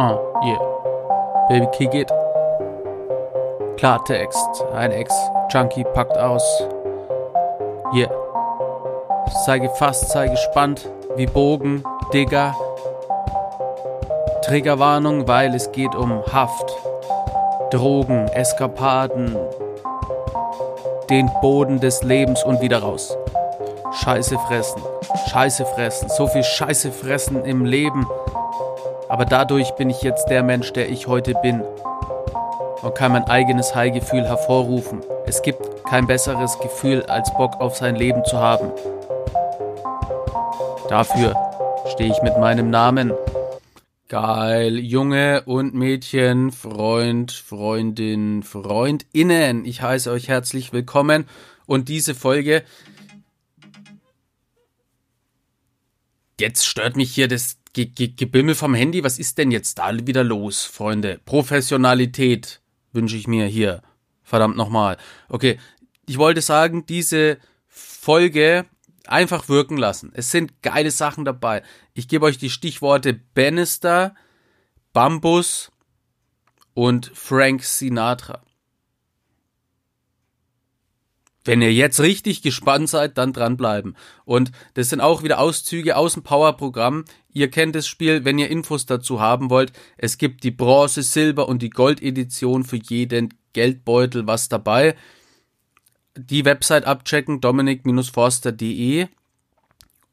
[0.00, 0.58] Uh, yeah.
[1.50, 2.10] Baby, kick it.
[3.76, 4.64] Klartext.
[4.72, 6.42] Ein Ex-Junkie packt aus.
[7.92, 8.10] Yeah.
[9.44, 10.88] Sei gefasst, sei gespannt.
[11.16, 11.84] Wie Bogen,
[12.14, 12.56] Digger.
[14.40, 16.74] Triggerwarnung, weil es geht um Haft.
[17.70, 19.36] Drogen, Eskapaden.
[21.10, 23.18] Den Boden des Lebens und wieder raus.
[23.92, 24.80] Scheiße fressen.
[25.28, 26.08] Scheiße fressen.
[26.08, 28.06] So viel Scheiße fressen im Leben.
[29.10, 31.62] Aber dadurch bin ich jetzt der Mensch, der ich heute bin.
[32.82, 35.00] Und kann mein eigenes High-Gefühl hervorrufen.
[35.26, 38.70] Es gibt kein besseres Gefühl, als Bock auf sein Leben zu haben.
[40.88, 41.34] Dafür
[41.92, 43.12] stehe ich mit meinem Namen.
[44.06, 49.64] Geil, Junge und Mädchen, Freund, Freundin, Freundinnen.
[49.64, 51.26] Ich heiße euch herzlich willkommen
[51.66, 52.62] und diese Folge.
[56.38, 59.04] Jetzt stört mich hier das Ge Ge Gebimmel vom Handy.
[59.04, 61.20] Was ist denn jetzt da wieder los, Freunde?
[61.24, 62.60] Professionalität
[62.92, 63.82] wünsche ich mir hier.
[64.22, 64.96] Verdammt nochmal.
[65.28, 65.58] Okay,
[66.06, 68.66] ich wollte sagen, diese Folge
[69.06, 70.12] einfach wirken lassen.
[70.14, 71.62] Es sind geile Sachen dabei.
[71.94, 74.14] Ich gebe euch die Stichworte Bannister,
[74.92, 75.70] Bambus
[76.74, 78.42] und Frank Sinatra.
[81.50, 83.96] Wenn ihr jetzt richtig gespannt seid, dann dranbleiben.
[84.24, 87.06] Und das sind auch wieder Auszüge aus dem Power-Programm.
[87.32, 89.72] Ihr kennt das Spiel, wenn ihr Infos dazu haben wollt.
[89.96, 94.94] Es gibt die Bronze, Silber und die Gold-Edition für jeden Geldbeutel was dabei.
[96.16, 99.08] Die Website abchecken, dominik-forster.de.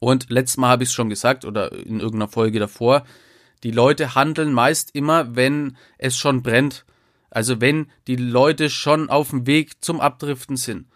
[0.00, 3.04] Und letztes Mal habe ich es schon gesagt oder in irgendeiner Folge davor.
[3.62, 6.84] Die Leute handeln meist immer, wenn es schon brennt.
[7.30, 10.88] Also wenn die Leute schon auf dem Weg zum Abdriften sind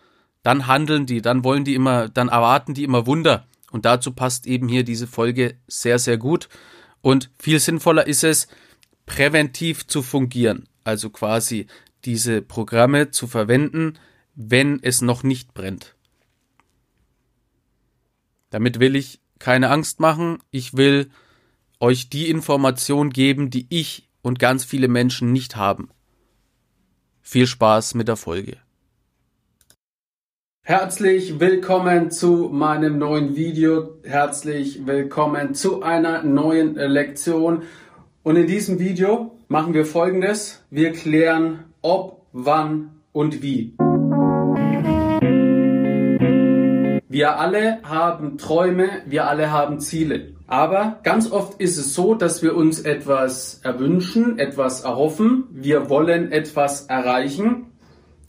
[0.43, 3.47] dann handeln die, dann wollen die immer, dann erwarten die immer Wunder.
[3.71, 6.49] Und dazu passt eben hier diese Folge sehr, sehr gut.
[7.01, 8.49] Und viel sinnvoller ist es,
[9.07, 10.69] präventiv zu fungieren.
[10.85, 11.67] Also quasi
[12.05, 13.99] diese Programme zu verwenden,
[14.35, 15.95] wenn es noch nicht brennt.
[18.51, 20.39] Damit will ich keine Angst machen.
[20.51, 21.11] Ich will
[21.81, 25.91] euch die Information geben, die ich und ganz viele Menschen nicht haben.
[27.23, 28.59] Viel Spaß mit der Folge.
[30.65, 33.97] Herzlich willkommen zu meinem neuen Video.
[34.05, 37.65] Herzlich willkommen zu einer neuen Lektion.
[38.23, 40.65] Und in diesem Video machen wir Folgendes.
[40.71, 43.75] Wir klären ob, wann und wie.
[47.09, 50.35] Wir alle haben Träume, wir alle haben Ziele.
[50.47, 56.31] Aber ganz oft ist es so, dass wir uns etwas erwünschen, etwas erhoffen, wir wollen
[56.31, 57.73] etwas erreichen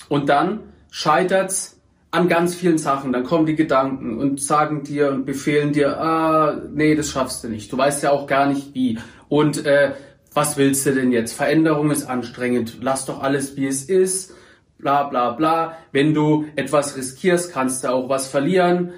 [0.10, 1.83] und dann scheitert's
[2.14, 3.12] an ganz vielen Sachen.
[3.12, 7.50] Dann kommen die Gedanken und sagen dir und befehlen dir, ah, nee, das schaffst du
[7.50, 7.74] nicht.
[7.74, 9.00] Du weißt ja auch gar nicht wie.
[9.30, 9.94] Und äh,
[10.32, 11.34] was willst du denn jetzt?
[11.34, 12.78] Veränderung ist anstrengend.
[12.82, 14.36] Lass doch alles, wie es ist.
[14.78, 15.76] Bla bla bla.
[15.92, 18.92] Wenn du etwas riskierst, kannst du auch was verlieren.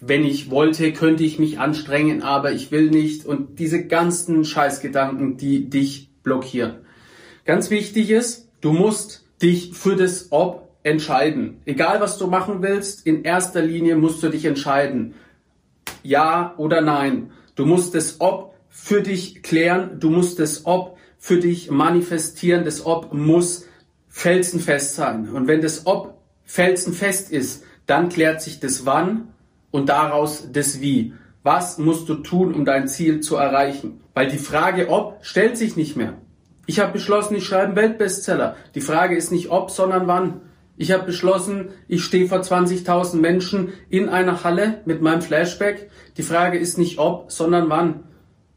[0.00, 3.26] Wenn ich wollte, könnte ich mich anstrengen, aber ich will nicht.
[3.26, 6.76] Und diese ganzen Scheißgedanken, die dich blockieren.
[7.44, 11.60] Ganz wichtig ist, du musst dich für das Ob entscheiden.
[11.64, 15.14] Egal was du machen willst, in erster Linie musst du dich entscheiden.
[16.04, 17.32] Ja oder nein.
[17.56, 22.64] Du musst das Ob für dich klären, du musst das Ob für dich manifestieren.
[22.64, 23.66] Das Ob muss
[24.08, 25.28] felsenfest sein.
[25.28, 29.28] Und wenn das Ob felsenfest ist, dann klärt sich das Wann
[29.72, 31.14] und daraus das Wie.
[31.42, 34.00] Was musst du tun, um dein Ziel zu erreichen?
[34.14, 36.14] Weil die Frage ob stellt sich nicht mehr.
[36.66, 38.56] Ich habe beschlossen, ich schreibe einen Weltbestseller.
[38.74, 40.40] Die Frage ist nicht ob, sondern wann.
[40.76, 45.90] Ich habe beschlossen, ich stehe vor 20.000 Menschen in einer Halle mit meinem Flashback.
[46.16, 48.04] Die Frage ist nicht ob, sondern wann.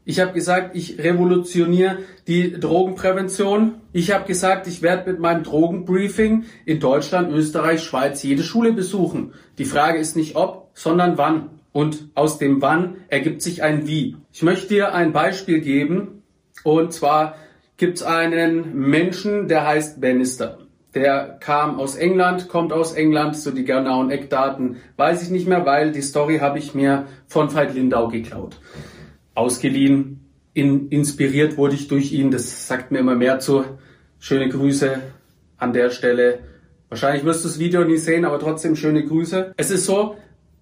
[0.04, 3.76] Ich habe gesagt, ich revolutioniere die Drogenprävention.
[3.92, 9.32] Ich habe gesagt, ich werde mit meinem Drogenbriefing in Deutschland, Österreich, Schweiz jede Schule besuchen.
[9.58, 11.60] Die Frage ist nicht ob, sondern wann.
[11.72, 14.16] Und aus dem wann ergibt sich ein wie.
[14.32, 16.22] Ich möchte dir ein Beispiel geben.
[16.64, 17.36] Und zwar
[17.76, 20.58] gibt es einen Menschen, der heißt Bannister.
[20.94, 25.64] Der kam aus England, kommt aus England, so die genauen Eckdaten weiß ich nicht mehr,
[25.64, 28.60] weil die Story habe ich mir von Veit Lindau geklaut.
[29.34, 33.64] Ausgeliehen, in, inspiriert wurde ich durch ihn, das sagt mir immer mehr zu.
[34.18, 35.00] Schöne Grüße
[35.58, 36.40] an der Stelle.
[36.88, 39.54] Wahrscheinlich wirst du das Video nie sehen, aber trotzdem schöne Grüße.
[39.56, 40.16] Es ist so,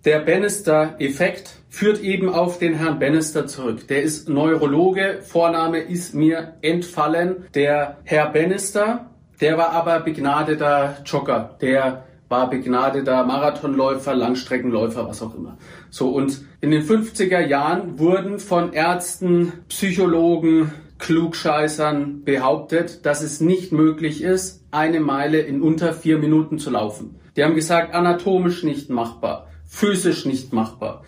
[0.05, 3.89] der Bannister-Effekt führt eben auf den Herrn Bannister zurück.
[3.89, 7.47] Der ist Neurologe, Vorname ist mir entfallen.
[7.55, 15.35] Der Herr Bannister der war aber begnadeter Jogger, der war begnadeter Marathonläufer, Langstreckenläufer, was auch
[15.35, 15.56] immer.
[15.90, 23.73] So, und in den 50er Jahren wurden von Ärzten, Psychologen, Klugscheißern behauptet, dass es nicht
[23.73, 27.19] möglich ist, eine Meile in unter vier Minuten zu laufen.
[27.37, 31.05] Die haben gesagt, anatomisch nicht machbar, physisch nicht machbar.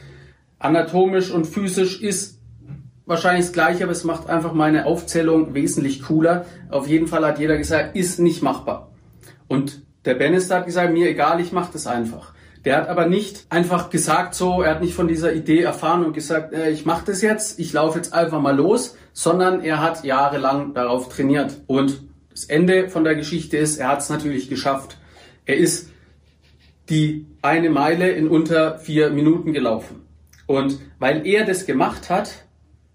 [0.58, 2.39] Anatomisch und physisch ist
[3.10, 6.46] wahrscheinlich das gleiche, aber es macht einfach meine Aufzählung wesentlich cooler.
[6.70, 8.90] Auf jeden Fall hat jeder gesagt, ist nicht machbar.
[9.48, 12.32] Und der Bannister hat gesagt, mir egal, ich mache das einfach.
[12.64, 16.12] Der hat aber nicht einfach gesagt so, er hat nicht von dieser Idee erfahren und
[16.12, 20.04] gesagt, äh, ich mache das jetzt, ich laufe jetzt einfach mal los, sondern er hat
[20.04, 21.62] jahrelang darauf trainiert.
[21.66, 24.98] Und das Ende von der Geschichte ist, er hat es natürlich geschafft.
[25.46, 25.90] Er ist
[26.88, 30.06] die eine Meile in unter vier Minuten gelaufen.
[30.46, 32.44] Und weil er das gemacht hat,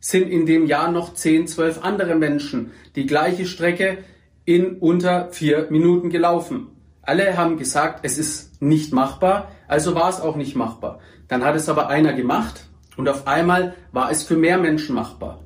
[0.06, 3.98] sind in dem Jahr noch 10, 12 andere Menschen die gleiche Strecke
[4.46, 6.68] in unter vier Minuten gelaufen.
[7.02, 11.00] Alle haben gesagt, es ist nicht machbar, also war es auch nicht machbar.
[11.28, 12.68] Dann hat es aber einer gemacht
[12.98, 15.42] und auf einmal war es für mehr Menschen machbar.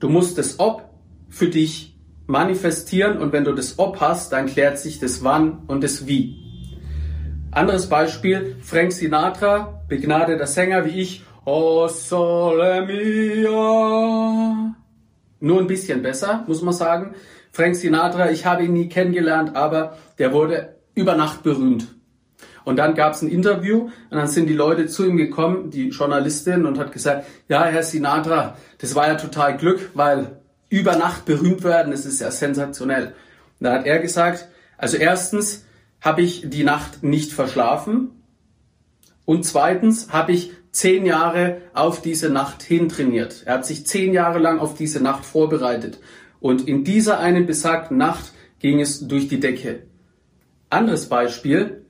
[0.00, 0.90] Du musst das Ob
[1.30, 5.82] für dich manifestieren und wenn du das Ob hast, dann klärt sich das Wann und
[5.82, 6.36] das Wie.
[7.50, 13.50] Anderes Beispiel, Frank Sinatra, begnadeter Sänger wie ich, Oh Sole Mia.
[15.40, 17.16] Nur ein bisschen besser, muss man sagen.
[17.50, 21.88] Frank Sinatra, ich habe ihn nie kennengelernt, aber der wurde über Nacht berühmt.
[22.64, 25.88] Und dann gab es ein Interview und dann sind die Leute zu ihm gekommen, die
[25.88, 31.24] Journalistin, und hat gesagt, ja, Herr Sinatra, das war ja total Glück, weil über Nacht
[31.24, 33.14] berühmt werden, das ist ja sensationell.
[33.58, 34.46] Und da hat er gesagt,
[34.78, 35.64] also erstens
[36.00, 38.22] habe ich die Nacht nicht verschlafen
[39.24, 43.42] und zweitens habe ich zehn Jahre auf diese Nacht hin trainiert.
[43.44, 46.00] Er hat sich zehn Jahre lang auf diese Nacht vorbereitet.
[46.40, 49.84] Und in dieser einen besagten Nacht ging es durch die Decke.
[50.70, 51.84] Anderes Beispiel.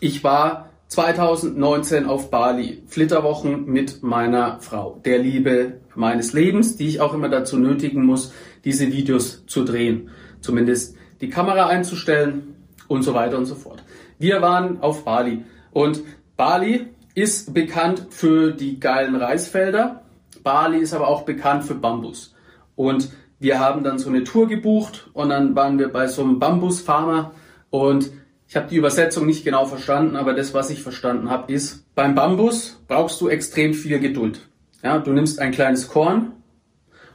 [0.00, 7.00] Ich war 2019 auf Bali, Flitterwochen mit meiner Frau, der Liebe meines Lebens, die ich
[7.00, 8.32] auch immer dazu nötigen muss,
[8.64, 10.10] diese Videos zu drehen.
[10.40, 12.56] Zumindest die Kamera einzustellen
[12.88, 13.82] und so weiter und so fort.
[14.18, 16.02] Wir waren auf Bali und
[16.36, 20.02] Bali ist bekannt für die geilen Reisfelder.
[20.42, 22.34] Bali ist aber auch bekannt für Bambus.
[22.76, 26.38] Und wir haben dann so eine Tour gebucht und dann waren wir bei so einem
[26.38, 27.32] Bambusfarmer
[27.70, 28.10] und
[28.46, 32.14] ich habe die Übersetzung nicht genau verstanden, aber das, was ich verstanden habe, ist, beim
[32.16, 34.48] Bambus brauchst du extrem viel Geduld.
[34.82, 36.32] Ja, du nimmst ein kleines Korn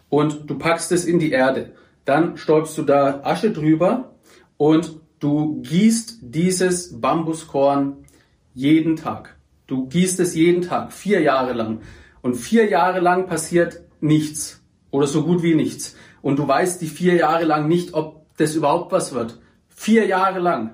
[0.09, 1.73] und du packst es in die Erde.
[2.05, 4.15] Dann stäubst du da Asche drüber
[4.57, 7.97] und du gießt dieses Bambuskorn
[8.53, 9.34] jeden Tag.
[9.67, 11.81] Du gießt es jeden Tag, vier Jahre lang.
[12.21, 15.95] Und vier Jahre lang passiert nichts oder so gut wie nichts
[16.25, 19.39] und du weißt die vier Jahre lang nicht, ob das überhaupt was wird.
[19.69, 20.71] Vier Jahre lang.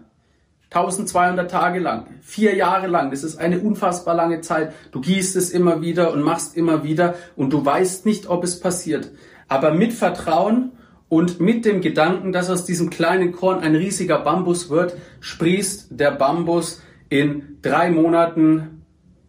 [0.69, 4.71] 1200 Tage lang, vier Jahre lang, das ist eine unfassbar lange Zeit.
[4.94, 8.61] Du gießt es immer wieder und machst immer wieder und du weißt nicht, ob es
[8.61, 9.11] passiert.
[9.49, 10.71] Aber mit Vertrauen
[11.09, 16.11] und mit dem Gedanken, dass aus diesem kleinen Korn ein riesiger Bambus wird, sprießt der
[16.11, 18.81] Bambus in drei Monaten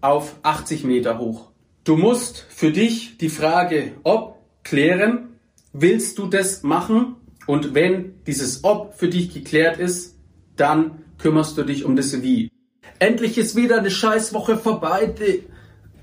[0.02, 1.50] auf 80 Meter hoch.
[1.84, 5.38] Du musst für dich die Frage, ob klären,
[5.72, 7.16] willst du das machen?
[7.46, 10.16] Und wenn dieses Ob für dich geklärt ist,
[10.56, 12.50] dann kümmerst du dich um das Wie.
[12.98, 15.14] Endlich ist wieder eine Scheißwoche vorbei.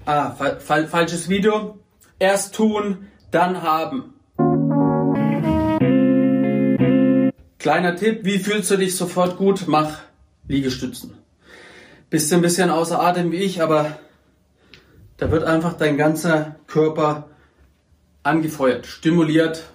[0.06, 1.80] Ah, fa fa falsches Video.
[2.20, 4.16] Erst tun, dann haben.
[7.58, 9.66] Kleiner Tipp, wie fühlst du dich sofort gut?
[9.68, 10.00] Mach
[10.48, 11.19] Liegestützen.
[12.10, 14.00] Bist ein bisschen außer Atem wie ich, aber
[15.18, 17.30] da wird einfach dein ganzer Körper
[18.24, 19.66] angefeuert, stimuliert.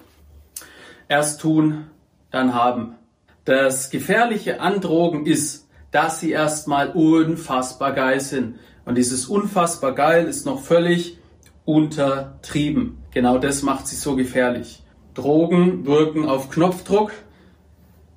[1.08, 1.86] Erst tun,
[2.32, 2.96] dann haben.
[3.44, 8.58] Das Gefährliche an Drogen ist, dass sie erstmal unfassbar geil sind.
[8.84, 11.18] Und dieses unfassbar geil ist noch völlig
[11.64, 12.98] untertrieben.
[13.12, 14.82] Genau das macht sie so gefährlich.
[15.14, 17.12] Drogen wirken auf Knopfdruck,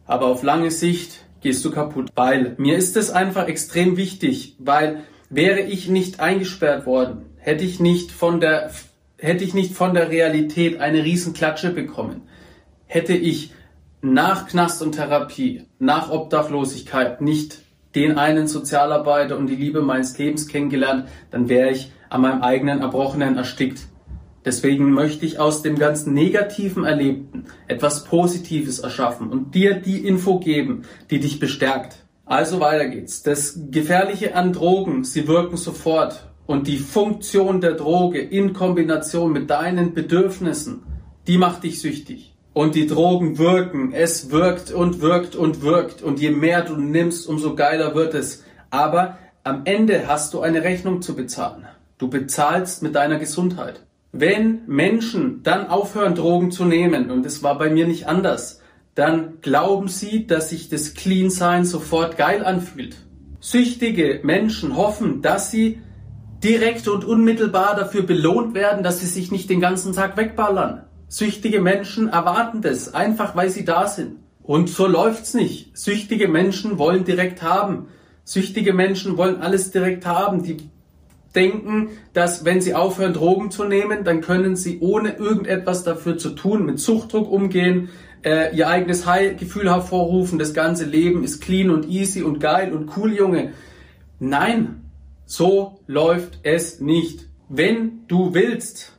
[0.06, 2.10] aber auf lange Sicht gehst du kaputt.
[2.16, 7.80] Weil mir ist es einfach extrem wichtig, weil wäre ich nicht eingesperrt worden, hätte ich
[7.80, 8.72] nicht von der
[9.20, 12.22] hätte ich nicht von der Realität eine Riesenklatsche bekommen,
[12.86, 13.52] hätte ich
[14.02, 17.60] nach Knast und Therapie, nach Obdachlosigkeit nicht
[17.96, 22.82] den einen Sozialarbeiter und die Liebe meines Lebens kennengelernt, dann wäre ich an meinem eigenen
[22.82, 23.88] Erbrochenen erstickt.
[24.48, 30.40] Deswegen möchte ich aus dem ganzen negativen Erlebten etwas Positives erschaffen und dir die Info
[30.40, 31.98] geben, die dich bestärkt.
[32.24, 33.24] Also weiter geht's.
[33.24, 39.50] Das Gefährliche an Drogen, sie wirken sofort und die Funktion der Droge in Kombination mit
[39.50, 40.84] deinen Bedürfnissen,
[41.28, 42.34] die macht dich süchtig.
[42.54, 46.02] Und die Drogen wirken, es wirkt und wirkt und wirkt.
[46.02, 48.46] Und je mehr du nimmst, umso geiler wird es.
[48.70, 51.66] Aber am Ende hast du eine Rechnung zu bezahlen.
[51.98, 53.82] Du bezahlst mit deiner Gesundheit.
[54.12, 58.62] Wenn Menschen dann aufhören, Drogen zu nehmen, und das war bei mir nicht anders,
[58.96, 62.96] dann glauben sie, dass sich das Clean-Sein sofort geil anfühlt.
[63.40, 65.82] Süchtige Menschen hoffen, dass sie
[66.44, 70.84] direkt und unmittelbar dafür belohnt werden, dass sie sich nicht den ganzen Tag wegballern.
[71.10, 74.18] Süchtige Menschen erwarten das, einfach weil sie da sind.
[74.42, 75.78] Und so läuft's nicht.
[75.78, 77.88] Süchtige Menschen wollen direkt haben.
[78.24, 80.44] Süchtige Menschen wollen alles direkt haben.
[80.44, 80.58] Die
[81.36, 86.32] denken, dass wenn sie aufhören, Drogen zu nehmen, dann können sie ohne irgendetwas dafür zu
[86.32, 87.90] tun, mit Suchtdruck umgehen,
[88.24, 92.98] äh, ihr eigenes High-Gefühl hervorrufen, das ganze Leben ist clean und easy und geil und
[92.98, 93.54] cool, Junge.
[94.20, 94.82] Nein,
[95.26, 97.28] so läuft es nicht.
[97.50, 98.94] Wenn du willst,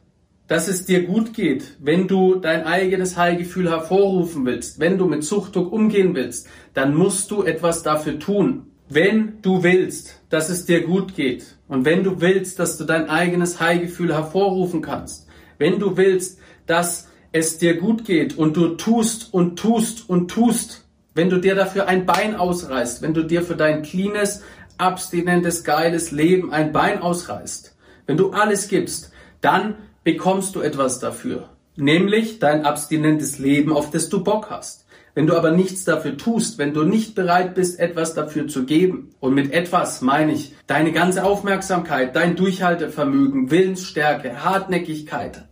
[0.47, 5.23] dass es dir gut geht, wenn du dein eigenes Heilgefühl hervorrufen willst, wenn du mit
[5.23, 8.68] Suchtdruck umgehen willst, dann musst du etwas dafür tun.
[8.91, 13.11] Wenn du willst, dass es dir gut geht und wenn du willst, dass du dein
[13.11, 15.27] eigenes Heilgefühl hervorrufen kannst,
[15.59, 20.85] wenn du willst, dass es dir gut geht und du tust und tust und tust,
[21.15, 24.43] wenn du dir dafür ein Bein ausreißt, wenn du dir für dein cleanes,
[24.79, 27.77] abstinentes, geiles Leben ein Bein ausreißt,
[28.07, 34.09] wenn du alles gibst, dann bekommst du etwas dafür, nämlich dein abstinentes Leben, auf das
[34.09, 34.87] du Bock hast.
[35.19, 39.11] Wenn du aber nichts dafür tust, wenn du nicht bereit bist, etwas dafür zu geben,
[39.19, 45.49] und mit etwas meine ich deine ganze Aufmerksamkeit, dein Durchhaltevermögen, Willensstärke, Hartnäckigkeit,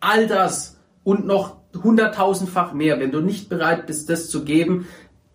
[0.00, 4.88] all das und noch hunderttausendfach mehr, wenn du nicht bereit bist, das zu geben,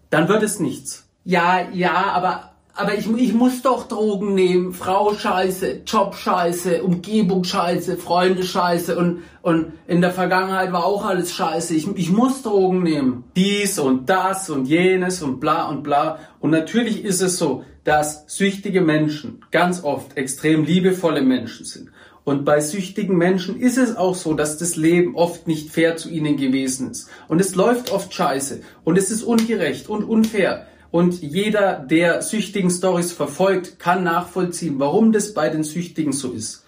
[0.10, 1.08] dann wird es nichts.
[1.24, 4.74] Ja, ja, aber aber ich, ich muss doch Drogen nehmen.
[4.74, 11.06] Frau scheiße, Job scheiße, Umgebung scheiße, Freunde scheiße und, und in der Vergangenheit war auch
[11.06, 11.74] alles scheiße.
[11.74, 13.24] Ich, ich muss Drogen nehmen.
[13.36, 16.20] Dies und das und jenes und bla und bla.
[16.40, 21.90] Und natürlich ist es so, dass süchtige Menschen ganz oft extrem liebevolle Menschen sind.
[22.24, 26.10] Und bei süchtigen Menschen ist es auch so, dass das Leben oft nicht fair zu
[26.10, 27.10] ihnen gewesen ist.
[27.30, 28.62] Und es läuft oft scheiße.
[28.84, 30.68] Und es ist ungerecht und unfair.
[30.92, 36.66] Und jeder, der süchtigen Stories verfolgt, kann nachvollziehen, warum das bei den Süchtigen so ist.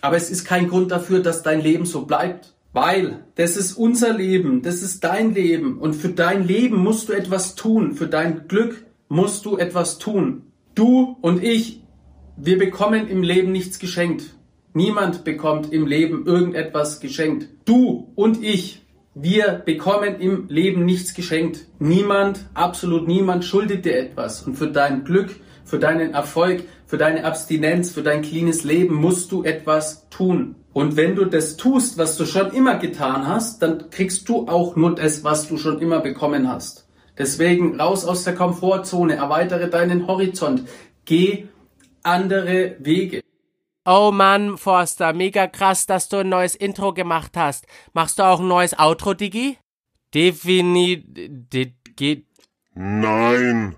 [0.00, 2.54] Aber es ist kein Grund dafür, dass dein Leben so bleibt.
[2.72, 5.78] Weil das ist unser Leben, das ist dein Leben.
[5.78, 7.94] Und für dein Leben musst du etwas tun.
[7.94, 10.42] Für dein Glück musst du etwas tun.
[10.74, 11.82] Du und ich,
[12.36, 14.36] wir bekommen im Leben nichts geschenkt.
[14.72, 17.48] Niemand bekommt im Leben irgendetwas geschenkt.
[17.64, 18.82] Du und ich,
[19.14, 21.66] wir bekommen im Leben nichts geschenkt.
[21.78, 24.42] Niemand, absolut niemand schuldet dir etwas.
[24.42, 25.30] Und für dein Glück,
[25.64, 30.54] für deinen Erfolg, für deine Abstinenz, für dein cleanes Leben musst du etwas tun.
[30.72, 34.76] Und wenn du das tust, was du schon immer getan hast, dann kriegst du auch
[34.76, 36.86] nur das, was du schon immer bekommen hast.
[37.18, 40.62] Deswegen raus aus der Komfortzone, erweitere deinen Horizont,
[41.04, 41.48] geh
[42.02, 43.22] andere Wege.
[43.86, 47.66] Oh Mann, Forster, mega krass, dass du ein neues Intro gemacht hast.
[47.94, 49.56] Machst du auch ein neues Outro, Digi?
[50.12, 51.70] Definitiv.
[51.96, 52.26] Geht.
[52.74, 53.76] Nein.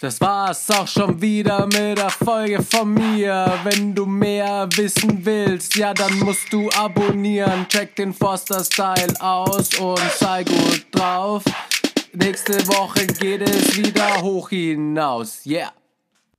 [0.00, 3.58] Das war's auch schon wieder mit der Folge von mir.
[3.64, 7.66] Wenn du mehr wissen willst, ja, dann musst du abonnieren.
[7.68, 11.42] Check den Forster Style aus und sei gut drauf.
[12.12, 15.44] Nächste Woche geht es wieder hoch hinaus.
[15.44, 15.72] Yeah.